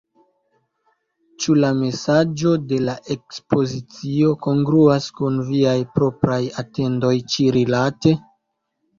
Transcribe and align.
Ĉu 1.43 1.55
la 1.63 1.67
mesaĝo 1.81 2.53
de 2.71 2.79
la 2.85 2.95
ekspozicio 3.15 4.31
kongruas 4.45 5.09
kun 5.19 5.37
viaj 5.51 5.75
propraj 5.99 6.39
atendoj 6.63 7.13
ĉi-rilate? 7.35 8.15